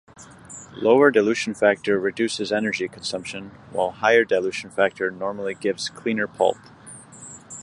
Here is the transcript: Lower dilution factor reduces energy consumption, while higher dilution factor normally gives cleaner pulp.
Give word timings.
Lower 0.77 1.11
dilution 1.11 1.53
factor 1.53 1.99
reduces 1.99 2.51
energy 2.51 2.87
consumption, 2.87 3.51
while 3.71 3.91
higher 3.91 4.25
dilution 4.25 4.71
factor 4.71 5.11
normally 5.11 5.53
gives 5.53 5.89
cleaner 5.89 6.25
pulp. 6.27 6.57